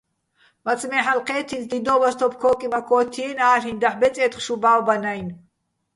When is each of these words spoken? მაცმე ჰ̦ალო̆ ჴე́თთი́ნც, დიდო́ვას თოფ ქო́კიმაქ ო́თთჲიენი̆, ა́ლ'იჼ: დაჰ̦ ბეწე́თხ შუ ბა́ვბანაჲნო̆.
მაცმე 0.65 0.99
ჰ̦ალო̆ 1.05 1.25
ჴე́თთი́ნც, 1.27 1.65
დიდო́ვას 1.71 2.15
თოფ 2.19 2.33
ქო́კიმაქ 2.41 2.89
ო́თთჲიენი̆, 2.97 3.45
ა́ლ'იჼ: 3.51 3.71
დაჰ̦ 3.81 3.97
ბეწე́თხ 3.99 4.39
შუ 4.45 4.55
ბა́ვბანაჲნო̆. 4.61 5.35